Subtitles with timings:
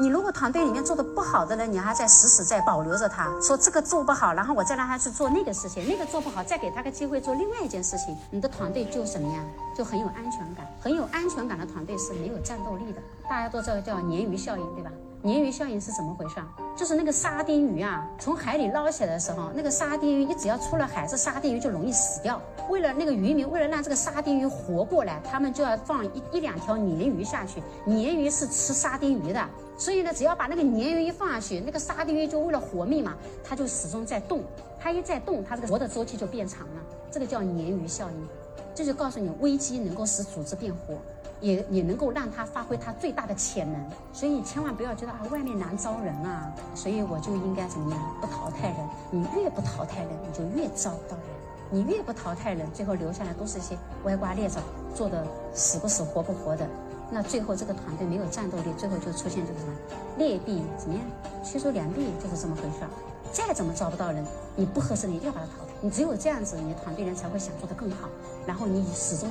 [0.00, 9.44] 你如果团队里面做的不好的人，你还在死死在保留着他，说这个做不好，然后我再让他去做那个事情，那个做不好，再给他个机会做另外一件事情，你的团队就什么呀？
[9.80, 13.00] 就很有安全感，很有安全感的团队是没有战斗力的。
[13.30, 14.92] 大家都知道叫鲶鱼效应，对吧？
[15.22, 16.34] 鲶鱼效应是怎么回事？
[16.76, 22.38] 就是那个沙丁鱼啊，从海里捞起来的时候，那个沙丁鱼一只要出了海，这沙丁鱼就容易死掉。
[22.68, 27.62] 为了那个渔民，为了让这个沙丁鱼活过来，他们就要放一一两条鲶鱼下去。
[27.86, 29.42] 鲶鱼是吃沙丁鱼的，
[29.78, 34.42] 所以呢，只要把那个鲶鱼一放下去，那个沙丁鱼就为了活命嘛，它就始终在动。
[34.78, 36.82] 它一在动，它这个活的周期就变长了。
[37.10, 38.28] 这个叫鲶鱼效应，
[38.80, 40.94] 这就告诉你，危机能够使组织变活。
[41.42, 48.76] 也也能够让他发挥他最大的潜能，所以你千万不要觉得啊外面难招人啊，所以我就应该怎么样不淘汰人？
[49.10, 51.26] 你越不淘汰人，你就越招不到人。
[51.70, 53.74] 你越不淘汰人，最后留下来都是一些
[54.04, 54.60] 歪瓜裂枣，
[54.94, 56.66] 做的死不死活不活的。
[57.10, 59.72] 那最后这个团队没有战斗力，最后就出现就是什么
[60.18, 61.02] 劣币怎么样
[61.42, 62.90] 驱逐良币，就是这么回事儿。
[63.32, 64.24] 再怎么招不到人，
[64.56, 65.72] 你不合适你一定要把他淘汰。
[65.80, 68.08] 你只有这样子，你的团队人才会想做得更好，
[68.46, 69.30] 然后你始终。